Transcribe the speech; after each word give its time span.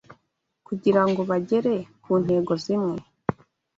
kugirango 0.67 1.21
bagere 1.29 1.73
kuntego 2.03 2.51
zimwe 2.63 2.97